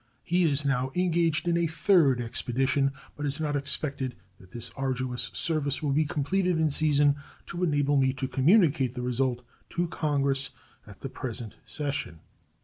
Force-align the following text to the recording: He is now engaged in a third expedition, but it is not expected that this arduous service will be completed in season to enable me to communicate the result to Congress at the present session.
He 0.23 0.49
is 0.49 0.65
now 0.65 0.91
engaged 0.95 1.47
in 1.47 1.55
a 1.57 1.67
third 1.67 2.21
expedition, 2.21 2.91
but 3.15 3.27
it 3.27 3.27
is 3.27 3.39
not 3.39 3.55
expected 3.55 4.15
that 4.39 4.49
this 4.49 4.71
arduous 4.71 5.29
service 5.35 5.83
will 5.83 5.91
be 5.91 6.05
completed 6.05 6.57
in 6.57 6.71
season 6.71 7.17
to 7.45 7.63
enable 7.63 7.97
me 7.97 8.11
to 8.13 8.27
communicate 8.27 8.95
the 8.95 9.03
result 9.03 9.43
to 9.69 9.87
Congress 9.89 10.49
at 10.87 11.01
the 11.01 11.09
present 11.09 11.57
session. 11.65 12.19